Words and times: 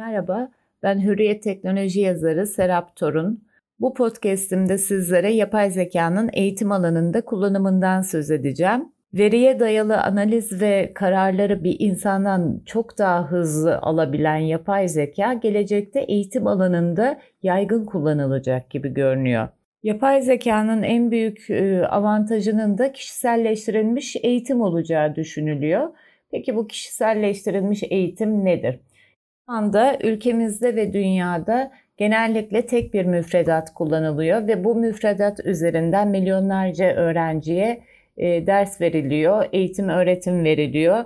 Merhaba, 0.00 0.50
ben 0.82 1.04
Hürriyet 1.04 1.42
Teknoloji 1.42 2.00
yazarı 2.00 2.46
Serap 2.46 2.96
Torun. 2.96 3.44
Bu 3.80 3.94
podcast'imde 3.94 4.78
sizlere 4.78 5.32
yapay 5.32 5.70
zekanın 5.70 6.30
eğitim 6.32 6.72
alanında 6.72 7.24
kullanımından 7.24 8.02
söz 8.02 8.30
edeceğim. 8.30 8.88
Veriye 9.14 9.60
dayalı 9.60 10.00
analiz 10.00 10.62
ve 10.62 10.92
kararları 10.94 11.64
bir 11.64 11.76
insandan 11.78 12.62
çok 12.66 12.98
daha 12.98 13.30
hızlı 13.30 13.78
alabilen 13.78 14.36
yapay 14.36 14.88
zeka 14.88 15.32
gelecekte 15.32 16.00
eğitim 16.00 16.46
alanında 16.46 17.20
yaygın 17.42 17.84
kullanılacak 17.84 18.70
gibi 18.70 18.94
görünüyor. 18.94 19.48
Yapay 19.82 20.22
zekanın 20.22 20.82
en 20.82 21.10
büyük 21.10 21.50
e, 21.50 21.86
avantajının 21.86 22.78
da 22.78 22.92
kişiselleştirilmiş 22.92 24.16
eğitim 24.22 24.60
olacağı 24.60 25.14
düşünülüyor. 25.14 25.88
Peki 26.30 26.56
bu 26.56 26.66
kişiselleştirilmiş 26.66 27.82
eğitim 27.82 28.44
nedir? 28.44 28.80
Anda 29.50 29.98
ülkemizde 30.02 30.76
ve 30.76 30.92
dünyada 30.92 31.72
genellikle 31.96 32.66
tek 32.66 32.94
bir 32.94 33.04
müfredat 33.04 33.74
kullanılıyor 33.74 34.46
ve 34.46 34.64
bu 34.64 34.74
müfredat 34.74 35.40
üzerinden 35.44 36.08
milyonlarca 36.08 36.94
öğrenciye 36.94 37.82
e, 38.16 38.46
ders 38.46 38.80
veriliyor, 38.80 39.46
eğitim 39.52 39.88
öğretim 39.88 40.44
veriliyor. 40.44 41.04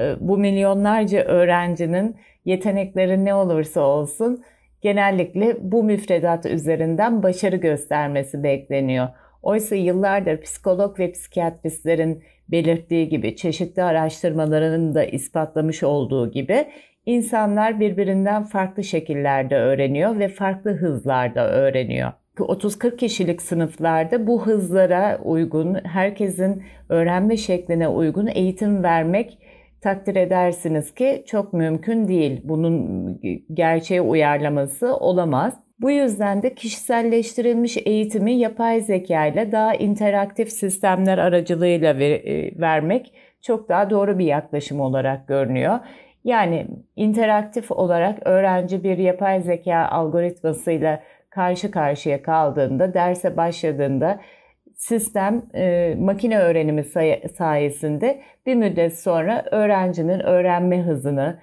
E, 0.00 0.14
bu 0.20 0.38
milyonlarca 0.38 1.24
öğrencinin 1.24 2.16
yetenekleri 2.44 3.24
ne 3.24 3.34
olursa 3.34 3.80
olsun 3.80 4.44
genellikle 4.80 5.56
bu 5.60 5.84
müfredat 5.84 6.46
üzerinden 6.46 7.22
başarı 7.22 7.56
göstermesi 7.56 8.42
bekleniyor. 8.42 9.08
Oysa 9.42 9.74
yıllardır 9.74 10.40
psikolog 10.40 10.98
ve 10.98 11.12
psikiyatristlerin 11.12 12.22
belirttiği 12.48 13.08
gibi 13.08 13.36
çeşitli 13.36 13.82
araştırmaların 13.82 14.94
da 14.94 15.04
ispatlamış 15.04 15.82
olduğu 15.82 16.30
gibi 16.30 16.66
insanlar 17.06 17.80
birbirinden 17.80 18.44
farklı 18.44 18.84
şekillerde 18.84 19.56
öğreniyor 19.56 20.18
ve 20.18 20.28
farklı 20.28 20.70
hızlarda 20.70 21.50
öğreniyor. 21.50 22.12
30-40 22.36 22.96
kişilik 22.96 23.42
sınıflarda 23.42 24.26
bu 24.26 24.46
hızlara 24.46 25.18
uygun, 25.24 25.74
herkesin 25.84 26.62
öğrenme 26.88 27.36
şekline 27.36 27.88
uygun 27.88 28.26
eğitim 28.26 28.82
vermek 28.82 29.38
takdir 29.80 30.16
edersiniz 30.16 30.94
ki 30.94 31.24
çok 31.26 31.52
mümkün 31.52 32.08
değil. 32.08 32.40
Bunun 32.44 33.20
gerçeğe 33.54 34.00
uyarlaması 34.00 34.96
olamaz. 34.96 35.54
Bu 35.80 35.90
yüzden 35.90 36.42
de 36.42 36.54
kişiselleştirilmiş 36.54 37.76
eğitimi 37.84 38.32
yapay 38.32 38.80
zeka 38.80 39.26
ile 39.26 39.52
daha 39.52 39.74
interaktif 39.74 40.52
sistemler 40.52 41.18
aracılığıyla 41.18 41.98
ver, 41.98 42.10
e, 42.10 42.60
vermek 42.60 43.12
çok 43.42 43.68
daha 43.68 43.90
doğru 43.90 44.18
bir 44.18 44.24
yaklaşım 44.24 44.80
olarak 44.80 45.28
görünüyor. 45.28 45.78
Yani 46.24 46.66
interaktif 46.96 47.70
olarak 47.70 48.18
öğrenci 48.26 48.84
bir 48.84 48.98
yapay 48.98 49.40
zeka 49.40 49.76
algoritmasıyla 49.76 51.02
karşı 51.30 51.70
karşıya 51.70 52.22
kaldığında, 52.22 52.94
derse 52.94 53.36
başladığında 53.36 54.20
sistem 54.76 55.42
e, 55.54 55.94
makine 55.98 56.38
öğrenimi 56.38 56.84
say- 56.84 57.28
sayesinde 57.38 58.22
bir 58.46 58.54
müddet 58.54 58.98
sonra 58.98 59.44
öğrencinin 59.50 60.20
öğrenme 60.20 60.82
hızını, 60.82 61.38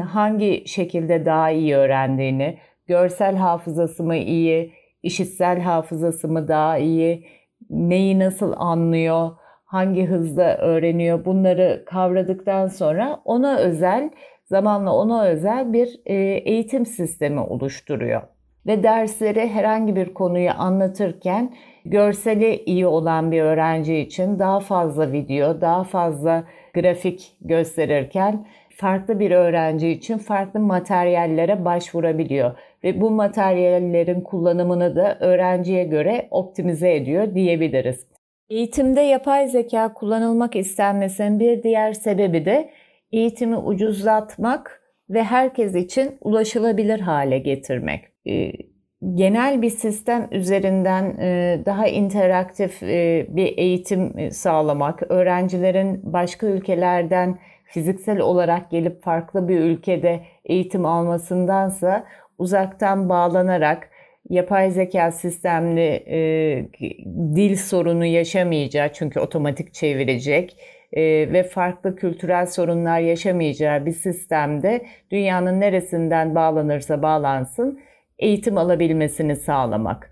hangi 0.00 0.68
şekilde 0.68 1.26
daha 1.26 1.50
iyi 1.50 1.76
öğrendiğini, 1.76 2.58
görsel 2.86 3.36
hafızası 3.36 4.04
mı 4.04 4.16
iyi, 4.16 4.72
işitsel 5.02 5.60
hafızası 5.60 6.28
mı 6.28 6.48
daha 6.48 6.78
iyi, 6.78 7.26
neyi 7.70 8.18
nasıl 8.18 8.54
anlıyor, 8.56 9.30
hangi 9.74 10.06
hızda 10.06 10.58
öğreniyor 10.58 11.24
bunları 11.24 11.82
kavradıktan 11.86 12.66
sonra 12.66 13.20
ona 13.24 13.56
özel, 13.56 14.10
zamanla 14.44 14.96
ona 14.96 15.24
özel 15.24 15.72
bir 15.72 16.00
e, 16.06 16.14
eğitim 16.44 16.86
sistemi 16.86 17.40
oluşturuyor. 17.40 18.22
Ve 18.66 18.82
dersleri 18.82 19.48
herhangi 19.48 19.96
bir 19.96 20.14
konuyu 20.14 20.50
anlatırken 20.58 21.54
görseli 21.84 22.56
iyi 22.66 22.86
olan 22.86 23.32
bir 23.32 23.42
öğrenci 23.42 23.96
için 23.96 24.38
daha 24.38 24.60
fazla 24.60 25.12
video, 25.12 25.60
daha 25.60 25.84
fazla 25.84 26.44
grafik 26.74 27.36
gösterirken 27.40 28.46
farklı 28.76 29.20
bir 29.20 29.30
öğrenci 29.30 29.88
için 29.88 30.18
farklı 30.18 30.60
materyallere 30.60 31.64
başvurabiliyor 31.64 32.58
ve 32.84 33.00
bu 33.00 33.10
materyallerin 33.10 34.20
kullanımını 34.20 34.96
da 34.96 35.18
öğrenciye 35.20 35.84
göre 35.84 36.28
optimize 36.30 36.94
ediyor 36.94 37.34
diyebiliriz. 37.34 38.13
Eğitimde 38.50 39.00
yapay 39.00 39.48
zeka 39.48 39.94
kullanılmak 39.94 40.56
istenmesinin 40.56 41.40
bir 41.40 41.62
diğer 41.62 41.92
sebebi 41.92 42.44
de 42.44 42.70
eğitimi 43.12 43.56
ucuzlatmak 43.56 44.82
ve 45.10 45.24
herkes 45.24 45.74
için 45.74 46.18
ulaşılabilir 46.20 47.00
hale 47.00 47.38
getirmek. 47.38 48.04
Ee, 48.26 48.52
genel 49.14 49.62
bir 49.62 49.70
sistem 49.70 50.28
üzerinden 50.30 51.16
e, 51.20 51.62
daha 51.66 51.88
interaktif 51.88 52.82
e, 52.82 53.26
bir 53.28 53.58
eğitim 53.58 54.30
sağlamak, 54.30 55.02
öğrencilerin 55.10 56.12
başka 56.12 56.46
ülkelerden 56.46 57.38
fiziksel 57.64 58.20
olarak 58.20 58.70
gelip 58.70 59.02
farklı 59.02 59.48
bir 59.48 59.60
ülkede 59.60 60.20
eğitim 60.44 60.86
almasındansa 60.86 62.04
uzaktan 62.38 63.08
bağlanarak 63.08 63.90
yapay 64.30 64.70
zeka 64.70 65.12
sistemli 65.12 66.04
e, 66.06 66.18
dil 67.36 67.56
sorunu 67.56 68.04
yaşamayacağı 68.04 68.92
çünkü 68.92 69.20
otomatik 69.20 69.74
çevirecek 69.74 70.56
e, 70.92 71.02
ve 71.32 71.42
farklı 71.42 71.96
kültürel 71.96 72.46
sorunlar 72.46 73.00
yaşamayacağı 73.00 73.86
bir 73.86 73.92
sistemde 73.92 74.86
dünyanın 75.10 75.60
neresinden 75.60 76.34
bağlanırsa 76.34 77.02
bağlansın 77.02 77.80
eğitim 78.18 78.58
alabilmesini 78.58 79.36
sağlamak. 79.36 80.10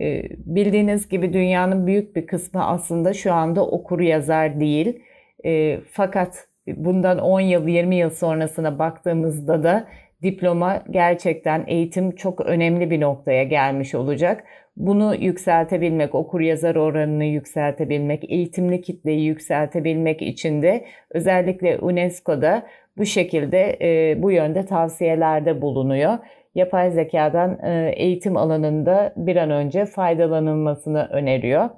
E, 0.00 0.22
bildiğiniz 0.30 1.08
gibi 1.08 1.32
dünyanın 1.32 1.86
büyük 1.86 2.16
bir 2.16 2.26
kısmı 2.26 2.66
aslında 2.66 3.12
şu 3.12 3.32
anda 3.32 3.66
okur 3.66 4.00
yazar 4.00 4.60
değil. 4.60 5.02
E, 5.44 5.80
fakat 5.92 6.48
bundan 6.66 7.18
10 7.18 7.40
yıl 7.40 7.68
20 7.68 7.96
yıl 7.96 8.10
sonrasına 8.10 8.78
baktığımızda 8.78 9.62
da 9.62 9.88
diploma 10.22 10.84
gerçekten 10.90 11.64
eğitim 11.66 12.14
çok 12.14 12.40
önemli 12.40 12.90
bir 12.90 13.00
noktaya 13.00 13.44
gelmiş 13.44 13.94
olacak. 13.94 14.44
Bunu 14.76 15.14
yükseltebilmek, 15.14 16.14
okur 16.14 16.40
yazar 16.40 16.76
oranını 16.76 17.24
yükseltebilmek, 17.24 18.30
eğitimli 18.30 18.80
kitleyi 18.80 19.24
yükseltebilmek 19.24 20.22
için 20.22 20.62
de 20.62 20.84
özellikle 21.10 21.78
UNESCO'da 21.78 22.66
bu 22.98 23.06
şekilde 23.06 23.78
e, 23.82 24.22
bu 24.22 24.30
yönde 24.30 24.66
tavsiyelerde 24.66 25.62
bulunuyor. 25.62 26.18
Yapay 26.54 26.90
zekadan 26.90 27.58
e, 27.64 27.92
eğitim 27.96 28.36
alanında 28.36 29.12
bir 29.16 29.36
an 29.36 29.50
önce 29.50 29.86
faydalanılmasını 29.86 31.08
öneriyor. 31.12 31.70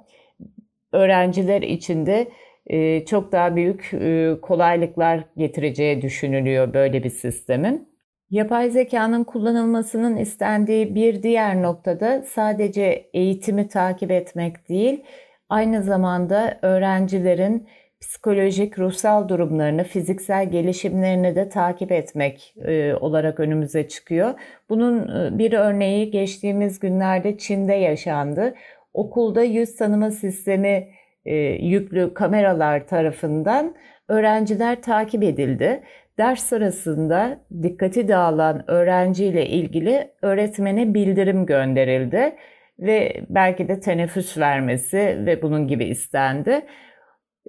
Öğrenciler 0.91 1.61
için 1.61 2.05
de 2.05 2.27
e, 2.67 3.05
çok 3.05 3.31
daha 3.31 3.55
büyük 3.55 3.93
e, 3.93 4.35
kolaylıklar 4.41 5.23
getireceği 5.37 6.01
düşünülüyor 6.01 6.73
böyle 6.73 7.03
bir 7.03 7.09
sistemin. 7.09 7.92
Yapay 8.29 8.69
zekanın 8.69 9.23
kullanılmasının 9.23 10.17
istendiği 10.17 10.95
bir 10.95 11.23
diğer 11.23 11.61
noktada 11.61 12.21
sadece 12.21 13.09
eğitimi 13.13 13.67
takip 13.67 14.11
etmek 14.11 14.69
değil, 14.69 15.03
aynı 15.49 15.83
zamanda 15.83 16.59
öğrencilerin 16.61 17.67
psikolojik, 18.01 18.79
ruhsal 18.79 19.29
durumlarını, 19.29 19.83
fiziksel 19.83 20.51
gelişimlerini 20.51 21.35
de 21.35 21.49
takip 21.49 21.91
etmek 21.91 22.55
e, 22.65 22.93
olarak 22.93 23.39
önümüze 23.39 23.87
çıkıyor. 23.87 24.33
Bunun 24.69 24.99
e, 24.99 25.37
bir 25.37 25.53
örneği 25.53 26.11
geçtiğimiz 26.11 26.79
günlerde 26.79 27.37
Çin'de 27.37 27.73
yaşandı. 27.73 28.55
Okulda 28.93 29.43
yüz 29.43 29.75
tanıma 29.75 30.11
sistemi 30.11 30.87
e, 31.25 31.35
yüklü 31.45 32.13
kameralar 32.13 32.87
tarafından 32.87 33.75
öğrenciler 34.07 34.81
takip 34.81 35.23
edildi 35.23 35.83
Ders 36.17 36.43
sırasında 36.43 37.39
dikkati 37.63 38.07
dağılan 38.07 38.71
öğrenciyle 38.71 39.47
ilgili 39.47 40.11
öğretmene 40.21 40.93
bildirim 40.93 41.45
gönderildi 41.45 42.35
ve 42.79 43.23
belki 43.29 43.67
de 43.67 43.79
teneffüs 43.79 44.37
vermesi 44.37 44.97
ve 45.25 45.41
bunun 45.41 45.67
gibi 45.67 45.85
istendi. 45.85 46.65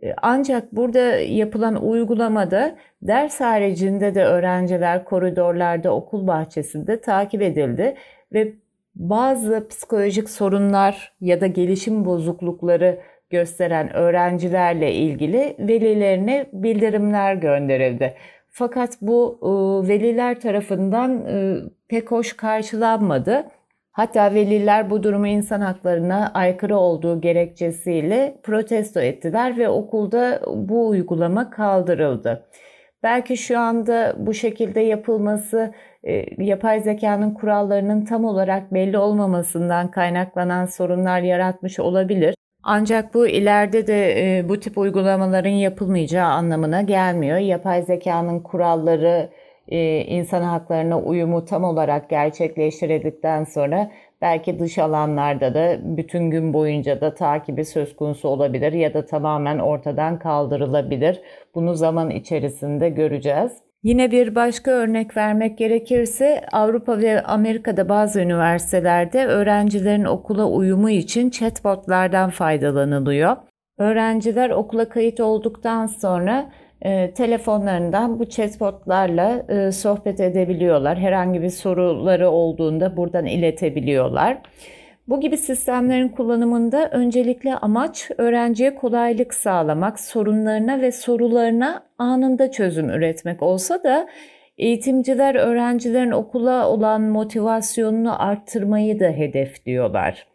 E, 0.03 0.15
ancak 0.23 0.73
burada 0.73 1.00
yapılan 1.17 1.87
uygulamada 1.87 2.77
ders 3.03 3.41
haricinde 3.41 4.15
de 4.15 4.25
öğrenciler 4.25 5.05
koridorlarda, 5.05 5.94
okul 5.94 6.27
bahçesinde 6.27 7.00
takip 7.00 7.43
edildi 7.43 7.94
ve 8.33 8.53
bazı 8.94 9.69
psikolojik 9.69 10.31
sorunlar 10.31 11.12
ya 11.21 11.41
da 11.41 11.47
gelişim 11.47 12.05
bozuklukları 12.05 13.00
gösteren 13.31 13.93
öğrencilerle 13.93 14.93
ilgili 14.93 15.56
velilerine 15.59 16.47
bildirimler 16.53 17.35
gönderildi. 17.35 18.15
Fakat 18.56 18.99
bu 19.01 19.39
e, 19.43 19.49
veliler 19.89 20.41
tarafından 20.41 21.27
e, 21.27 21.56
pek 21.89 22.11
hoş 22.11 22.33
karşılanmadı. 22.33 23.47
Hatta 23.93 24.35
veliler 24.35 24.91
bu 24.91 25.03
durumu 25.03 25.27
insan 25.27 25.61
haklarına 25.61 26.31
aykırı 26.35 26.77
olduğu 26.77 27.21
gerekçesiyle 27.21 28.41
protesto 28.43 29.01
ettiler 29.01 29.59
ve 29.59 29.69
okulda 29.69 30.43
bu 30.47 30.89
uygulama 30.89 31.51
kaldırıldı. 31.51 32.47
Belki 33.03 33.37
şu 33.37 33.59
anda 33.59 34.15
bu 34.19 34.35
şekilde 34.35 34.81
yapılması 34.81 35.75
e, 36.05 36.45
yapay 36.45 36.81
zekanın 36.81 37.35
kurallarının 37.35 38.05
tam 38.05 38.25
olarak 38.25 38.75
belli 38.75 38.99
olmamasından 38.99 39.91
kaynaklanan 39.91 40.67
sorunlar 40.67 41.21
yaratmış 41.21 41.81
olabilir. 41.81 42.35
Ancak 42.66 43.14
bu 43.14 43.26
ileride 43.26 43.87
de 43.87 44.38
e, 44.38 44.49
bu 44.49 44.61
tip 44.61 44.78
uygulamaların 44.78 45.50
yapılmayacağı 45.50 46.28
anlamına 46.28 46.82
gelmiyor. 46.82 47.38
Yapay 47.38 47.82
zekanın 47.82 48.40
kuralları 48.40 49.31
e, 49.69 50.00
insan 50.05 50.43
haklarına 50.43 51.00
uyumu 51.00 51.44
tam 51.44 51.64
olarak 51.64 52.11
gerçekleştirildikten 52.11 53.44
sonra 53.44 53.90
belki 54.22 54.58
dış 54.58 54.78
alanlarda 54.78 55.55
da 55.55 55.78
bütün 55.96 56.31
gün 56.31 56.55
boyunca 56.55 57.00
da 57.00 57.14
takibi 57.14 57.64
söz 57.64 57.96
konusu 57.96 58.28
olabilir 58.28 58.72
ya 58.72 58.94
da 58.94 59.06
tamamen 59.06 59.58
ortadan 59.58 60.19
kaldırılabilir. 60.19 61.20
Bunu 61.55 61.75
zaman 61.75 62.11
içerisinde 62.11 62.88
göreceğiz. 62.88 63.52
Yine 63.85 64.11
bir 64.11 64.35
başka 64.35 64.71
örnek 64.71 65.17
vermek 65.17 65.59
gerekirse 65.59 66.45
Avrupa 66.53 66.99
ve 66.99 67.23
Amerika'da 67.23 67.89
bazı 67.89 68.21
üniversitelerde 68.21 69.27
öğrencilerin 69.27 70.05
okula 70.05 70.47
uyumu 70.49 70.91
için 70.91 71.31
chatbotlardan 71.31 72.31
faydalanılıyor. 72.31 73.37
Öğrenciler 73.79 74.51
okula 74.51 74.89
kayıt 74.89 75.21
olduktan 75.21 75.87
sonra 75.87 76.51
e, 76.83 77.11
telefonlarından 77.15 78.19
bu 78.19 78.29
chatbotlarla 78.29 79.47
e, 79.49 79.73
sohbet 79.73 80.21
edebiliyorlar. 80.21 80.99
Herhangi 80.99 81.43
bir 81.43 81.51
soruları 81.51 82.31
olduğunda 82.31 82.97
buradan 82.97 83.27
iletebiliyorlar. 83.27 84.39
Bu 85.09 85.21
gibi 85.21 85.37
sistemlerin 85.37 86.09
kullanımında 86.09 86.91
öncelikle 86.91 87.55
amaç 87.55 88.11
öğrenciye 88.19 88.75
kolaylık 88.75 89.35
sağlamak, 89.35 90.01
sorunlarına 90.01 90.81
ve 90.81 90.93
sorularına 90.93 91.87
anında 91.99 92.51
çözüm 92.51 92.91
üretmek 92.91 93.43
olsa 93.43 93.85
da 93.85 94.09
eğitimciler 94.59 95.35
öğrencilerin 95.35 96.11
okula 96.11 96.69
olan 96.69 97.03
motivasyonunu 97.03 98.23
arttırmayı 98.23 99.01
da 99.01 99.09
hedefliyorlar. 99.09 100.27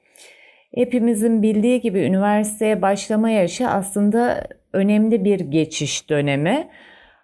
Hepimizin 0.76 1.44
bildiği 1.44 1.82
gibi 1.82 2.00
üniversiteye 2.00 2.82
başlama 2.82 3.30
yaşı 3.30 3.68
aslında 3.68 4.48
önemli 4.74 5.24
bir 5.24 5.40
geçiş 5.40 6.10
dönemi. 6.10 6.68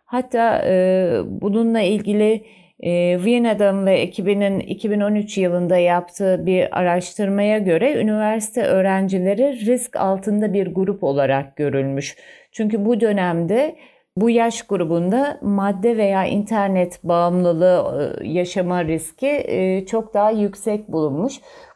Hatta 0.05 0.61
e, 0.65 1.17
bununla 1.25 1.81
ilgili 1.81 2.45
e, 2.79 3.17
Viyana'dan 3.23 3.85
ve 3.85 3.93
ekibinin 3.93 4.59
2013 4.59 5.37
yılında 5.37 5.77
yaptığı 5.77 6.45
bir 6.45 6.79
araştırmaya 6.79 7.57
göre 7.57 8.01
üniversite 8.01 8.63
öğrencileri 8.63 9.65
risk 9.65 9.95
altında 9.95 10.53
bir 10.53 10.67
grup 10.67 11.03
olarak 11.03 11.55
görülmüş. 11.55 12.15
Çünkü 12.51 12.85
bu 12.85 12.99
dönemde 12.99 13.75
bu 14.17 14.29
yaş 14.29 14.61
grubunda 14.61 15.39
madde 15.41 15.97
veya 15.97 16.25
internet 16.25 17.03
bağımlılığı 17.03 18.19
e, 18.21 18.27
yaşama 18.27 18.85
riski 18.85 19.27
e, 19.27 19.85
çok 19.85 20.13
daha 20.13 20.31
yüksek 20.31 20.91
bulunmuş. 20.91 21.33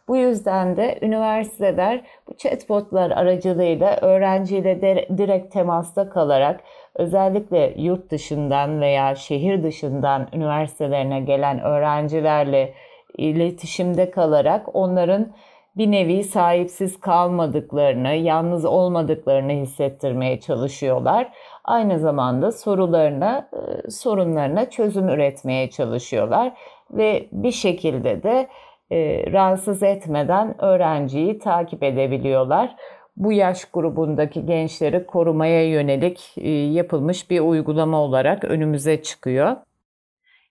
Bu 0.09 0.17
yüzden 0.17 0.77
de 0.77 0.99
üniversiteler 1.01 2.01
bu 2.27 2.37
chatbotlar 2.37 3.11
aracılığıyla 3.11 3.97
öğrenciyle 4.01 4.81
de 4.81 5.07
direkt 5.17 5.53
temasta 5.53 6.09
kalarak 6.09 6.63
özellikle 6.95 7.73
yurt 7.77 8.11
dışından 8.11 8.81
veya 8.81 9.15
şehir 9.15 9.63
dışından 9.63 10.27
üniversitelerine 10.33 11.19
gelen 11.19 11.59
öğrencilerle 11.61 12.73
iletişimde 13.17 14.11
kalarak 14.11 14.75
onların 14.75 15.33
bir 15.77 15.91
nevi 15.91 16.23
sahipsiz 16.23 16.99
kalmadıklarını, 16.99 18.13
yalnız 18.13 18.65
olmadıklarını 18.65 19.51
hissettirmeye 19.51 20.39
çalışıyorlar. 20.39 21.31
Aynı 21.63 21.99
zamanda 21.99 22.51
sorularına, 22.51 23.49
e, 23.53 23.91
sorunlarına 23.91 24.69
çözüm 24.69 25.09
üretmeye 25.09 25.69
çalışıyorlar 25.69 26.53
ve 26.91 27.27
bir 27.31 27.51
şekilde 27.51 28.23
de 28.23 28.47
e, 28.91 29.31
rahatsız 29.31 29.83
etmeden 29.83 30.61
öğrenciyi 30.61 31.39
takip 31.39 31.83
edebiliyorlar. 31.83 32.75
Bu 33.17 33.31
yaş 33.31 33.65
grubundaki 33.65 34.45
gençleri 34.45 35.05
korumaya 35.05 35.69
yönelik 35.69 36.33
e, 36.37 36.49
yapılmış 36.49 37.29
bir 37.29 37.39
uygulama 37.39 38.01
olarak 38.01 38.43
önümüze 38.43 39.01
çıkıyor. 39.01 39.55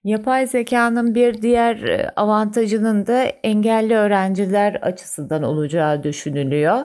Yapay 0.05 0.47
zekanın 0.47 1.15
bir 1.15 1.43
diğer 1.43 1.77
e, 1.83 2.11
avantajının 2.17 3.07
da 3.07 3.23
engelli 3.23 3.95
öğrenciler 3.95 4.75
açısından 4.75 5.43
olacağı 5.43 6.03
düşünülüyor. 6.03 6.79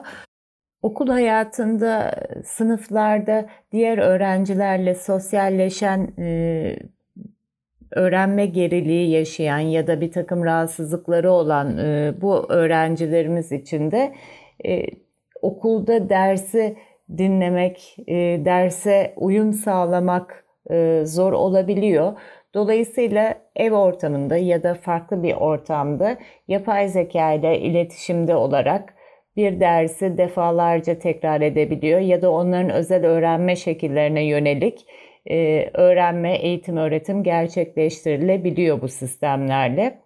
Okul 0.82 1.08
hayatında, 1.08 2.14
sınıflarda 2.44 3.46
diğer 3.72 3.98
öğrencilerle 3.98 4.94
sosyalleşen 4.94 6.12
e, 6.18 6.76
öğrenme 7.94 8.46
geriliği 8.46 9.10
yaşayan 9.10 9.58
ya 9.58 9.86
da 9.86 10.00
bir 10.00 10.12
takım 10.12 10.44
rahatsızlıkları 10.44 11.30
olan 11.32 11.78
e, 11.78 12.12
bu 12.20 12.46
öğrencilerimiz 12.48 13.52
için 13.52 13.90
de 13.90 14.12
e, 14.66 14.86
okulda 15.42 16.08
dersi 16.08 16.76
dinlemek, 17.18 17.96
e, 18.06 18.14
derse 18.44 19.14
uyum 19.16 19.52
sağlamak 19.52 20.44
zor 21.04 21.32
olabiliyor. 21.32 22.12
Dolayısıyla 22.54 23.34
ev 23.56 23.72
ortamında 23.72 24.36
ya 24.36 24.62
da 24.62 24.74
farklı 24.74 25.22
bir 25.22 25.34
ortamda 25.34 26.18
yapay 26.48 26.88
zeka 26.88 27.32
ile 27.32 27.60
iletişimde 27.60 28.34
olarak 28.34 28.94
bir 29.36 29.60
dersi 29.60 30.18
defalarca 30.18 30.98
tekrar 30.98 31.40
edebiliyor 31.40 32.00
ya 32.00 32.22
da 32.22 32.30
onların 32.30 32.70
özel 32.70 33.06
öğrenme 33.06 33.56
şekillerine 33.56 34.24
yönelik 34.24 34.86
e, 35.30 35.70
öğrenme, 35.74 36.36
eğitim, 36.36 36.76
öğretim 36.76 37.22
gerçekleştirilebiliyor 37.22 38.82
bu 38.82 38.88
sistemlerle. 38.88 40.00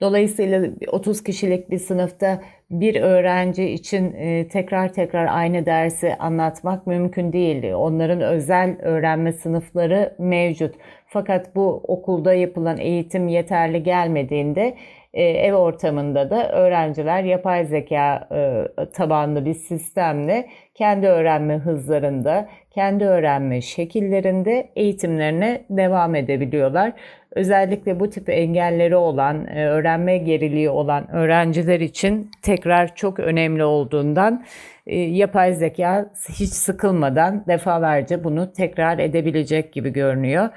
Dolayısıyla 0.00 0.66
30 0.88 1.22
kişilik 1.22 1.70
bir 1.70 1.78
sınıfta 1.78 2.42
bir 2.72 3.00
öğrenci 3.00 3.64
için 3.64 4.14
e, 4.14 4.48
tekrar 4.48 4.92
tekrar 4.92 5.26
aynı 5.26 5.66
dersi 5.66 6.14
anlatmak 6.18 6.86
mümkün 6.86 7.32
değil. 7.32 7.72
Onların 7.72 8.20
özel 8.20 8.76
öğrenme 8.82 9.32
sınıfları 9.32 10.14
mevcut. 10.18 10.74
Fakat 11.06 11.56
bu 11.56 11.82
okulda 11.88 12.34
yapılan 12.34 12.78
eğitim 12.78 13.28
yeterli 13.28 13.82
gelmediğinde 13.82 14.74
e, 15.14 15.22
ev 15.22 15.54
ortamında 15.54 16.30
da 16.30 16.52
öğrenciler 16.52 17.24
yapay 17.24 17.64
zeka 17.64 18.28
e, 18.34 18.66
tabanlı 18.92 19.44
bir 19.44 19.54
sistemle 19.54 20.48
kendi 20.74 21.06
öğrenme 21.06 21.56
hızlarında, 21.56 22.48
kendi 22.70 23.04
öğrenme 23.04 23.60
şekillerinde 23.60 24.68
eğitimlerine 24.76 25.64
devam 25.70 26.14
edebiliyorlar. 26.14 26.92
Özellikle 27.30 28.00
bu 28.00 28.10
tip 28.10 28.28
engelleri 28.28 28.96
olan, 28.96 29.56
öğrenme 29.56 30.18
geriliği 30.18 30.70
olan 30.70 31.10
öğrenciler 31.10 31.80
için 31.80 32.30
tekrar 32.62 32.94
çok 32.94 33.20
önemli 33.20 33.64
olduğundan 33.64 34.44
yapay 34.86 35.54
zeka 35.54 36.12
hiç 36.28 36.50
sıkılmadan 36.50 37.44
defalarca 37.46 38.24
bunu 38.24 38.52
tekrar 38.52 38.98
edebilecek 38.98 39.72
gibi 39.72 39.90
görünüyor. 39.90 40.48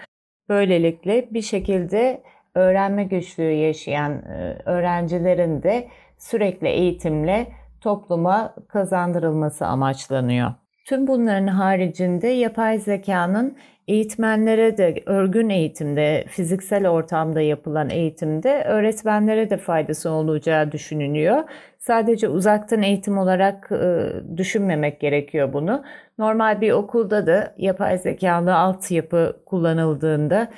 Böylelikle 0.50 1.28
bir 1.34 1.42
şekilde 1.42 2.24
öğrenme 2.56 3.04
güçlüğü 3.04 3.52
yaşayan 3.52 4.12
e, 4.12 4.58
öğrencilerin 4.66 5.64
de 5.64 5.88
sürekli 6.18 6.68
eğitimle 6.68 7.48
topluma 7.82 8.56
kazandırılması 8.68 9.66
amaçlanıyor. 9.66 10.54
Tüm 10.86 11.08
bunların 11.08 11.48
haricinde 11.48 12.28
yapay 12.28 12.80
zekanın 12.80 13.58
eğitmenlere 13.88 14.78
de 14.78 15.04
örgün 15.06 15.50
eğitimde, 15.50 16.26
fiziksel 16.28 16.90
ortamda 16.90 17.42
yapılan 17.42 17.90
eğitimde 17.90 18.64
öğretmenlere 18.64 19.50
de 19.50 19.58
faydası 19.58 20.10
olacağı 20.10 20.72
düşünülüyor. 20.72 21.44
Sadece 21.80 22.30
uzaktan 22.30 22.82
eğitim 22.82 23.18
olarak 23.18 23.72
e, 23.72 24.08
düşünmemek 24.38 25.00
gerekiyor 25.00 25.54
bunu. 25.54 25.84
Normal 26.18 26.62
bir 26.62 26.72
okulda 26.72 27.28
da 27.28 27.54
yapay 27.58 27.98
zekalı 27.98 28.56
altyapı 28.56 29.42
kullanıldığında 29.46 30.52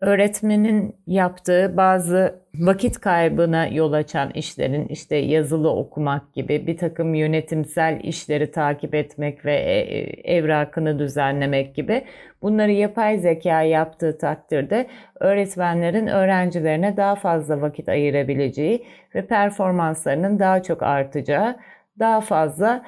öğretmenin 0.00 0.96
yaptığı 1.06 1.76
bazı 1.76 2.43
vakit 2.58 3.00
kaybına 3.00 3.66
yol 3.66 3.92
açan 3.92 4.30
işlerin 4.30 4.86
işte 4.86 5.16
yazılı 5.16 5.70
okumak 5.70 6.34
gibi 6.34 6.66
bir 6.66 6.76
takım 6.76 7.14
yönetimsel 7.14 8.00
işleri 8.02 8.50
takip 8.50 8.94
etmek 8.94 9.44
ve 9.44 9.54
e, 9.54 9.78
e, 9.78 10.00
evrakını 10.36 10.98
düzenlemek 10.98 11.74
gibi 11.74 12.04
bunları 12.42 12.72
yapay 12.72 13.18
zeka 13.18 13.62
yaptığı 13.62 14.18
takdirde 14.18 14.86
öğretmenlerin 15.20 16.06
öğrencilerine 16.06 16.96
daha 16.96 17.14
fazla 17.14 17.60
vakit 17.60 17.88
ayırabileceği 17.88 18.86
ve 19.14 19.26
performanslarının 19.26 20.38
daha 20.38 20.62
çok 20.62 20.82
artacağı, 20.82 21.56
daha 21.98 22.20
fazla 22.20 22.84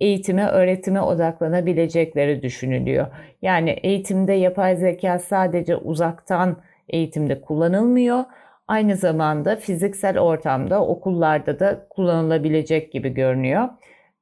eğitime, 0.00 0.46
öğretime 0.46 1.00
odaklanabilecekleri 1.00 2.42
düşünülüyor. 2.42 3.06
Yani 3.42 3.70
eğitimde 3.70 4.32
yapay 4.32 4.76
zeka 4.76 5.18
sadece 5.18 5.76
uzaktan 5.76 6.56
eğitimde 6.88 7.40
kullanılmıyor. 7.40 8.24
Aynı 8.68 8.96
zamanda 8.96 9.56
fiziksel 9.56 10.18
ortamda, 10.18 10.86
okullarda 10.86 11.60
da 11.60 11.86
kullanılabilecek 11.90 12.92
gibi 12.92 13.08
görünüyor. 13.08 13.68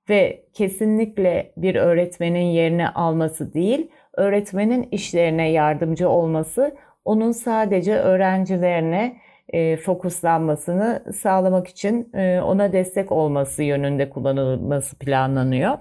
Ve 0.09 0.45
kesinlikle 0.53 1.53
bir 1.57 1.75
öğretmenin 1.75 2.45
yerini 2.45 2.89
alması 2.89 3.55
değil, 3.55 3.91
öğretmenin 4.17 4.89
işlerine 4.91 5.51
yardımcı 5.51 6.09
olması, 6.09 6.77
onun 7.05 7.33
sadece 7.33 7.95
öğrencilerine 7.95 9.17
e, 9.49 9.77
fokuslanmasını 9.77 11.05
sağlamak 11.23 11.67
için 11.69 12.13
e, 12.15 12.41
ona 12.41 12.73
destek 12.73 13.13
olması 13.13 13.63
yönünde 13.63 14.11
kullanılması 14.11 14.99
planlanıyor. 14.99 15.79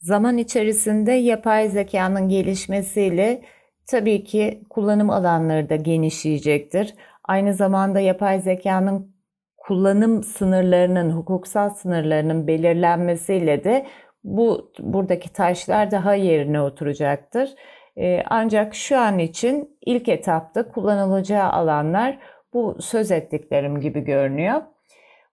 Zaman 0.00 0.38
içerisinde 0.38 1.12
yapay 1.12 1.68
zekanın 1.68 2.28
gelişmesiyle 2.28 3.42
tabii 3.86 4.24
ki 4.24 4.62
kullanım 4.70 5.10
alanları 5.10 5.68
da 5.68 5.76
genişleyecektir. 5.76 6.94
Aynı 7.28 7.54
zamanda 7.54 8.00
yapay 8.00 8.40
zekanın 8.40 9.14
kullanım 9.56 10.22
sınırlarının, 10.22 11.10
hukuksal 11.10 11.70
sınırlarının 11.70 12.46
belirlenmesiyle 12.46 13.64
de 13.64 13.86
bu 14.24 14.72
buradaki 14.78 15.32
taşlar 15.32 15.90
daha 15.90 16.14
yerine 16.14 16.60
oturacaktır. 16.60 17.54
Ee, 17.98 18.22
ancak 18.30 18.74
şu 18.74 18.98
an 18.98 19.18
için 19.18 19.78
ilk 19.86 20.08
etapta 20.08 20.68
kullanılacağı 20.68 21.50
alanlar 21.50 22.18
bu 22.52 22.76
söz 22.80 23.10
ettiklerim 23.10 23.80
gibi 23.80 24.00
görünüyor. 24.00 24.62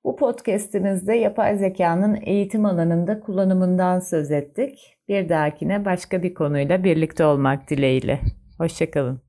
Bu 0.04 0.16
podcast'imizde 0.16 1.14
yapay 1.16 1.58
zekanın 1.58 2.18
eğitim 2.22 2.66
alanında 2.66 3.20
kullanımından 3.20 4.00
söz 4.00 4.32
ettik. 4.32 4.98
Bir 5.08 5.30
dahakine 5.30 5.86
başka 5.86 6.24
bir 6.24 6.34
konuyla 6.34 6.84
birlikte 6.84 7.26
olmak 7.26 7.70
dileğiyle. 7.70 8.20
Hoşçakalın. 8.58 9.26